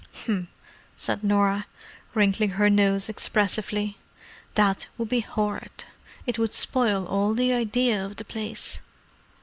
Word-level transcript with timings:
"'M!" 0.27 0.47
said 0.97 1.23
Norah, 1.23 1.67
wrinkling 2.15 2.49
her 2.49 2.71
nose 2.71 3.07
expressively. 3.07 3.99
"That 4.55 4.87
would 4.97 5.09
be 5.09 5.19
horrid—it 5.19 6.39
would 6.39 6.55
spoil 6.55 7.05
all 7.05 7.35
the 7.35 7.53
idea 7.53 8.03
of 8.03 8.15
the 8.15 8.25
place." 8.25 8.81